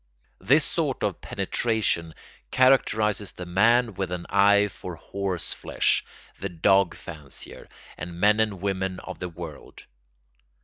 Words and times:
This 0.39 0.65
sort 0.65 1.03
of 1.03 1.21
penetration 1.21 2.15
characterises 2.49 3.33
the 3.33 3.45
man 3.45 3.93
with 3.93 4.11
an 4.11 4.25
eye 4.29 4.67
for 4.67 4.95
horse 4.95 5.53
flesh, 5.53 6.03
the 6.39 6.49
dog 6.49 6.95
fancier, 6.95 7.69
and 7.97 8.19
men 8.19 8.39
and 8.39 8.61
women 8.61 8.99
of 9.01 9.19
the 9.19 9.29
world. 9.29 9.85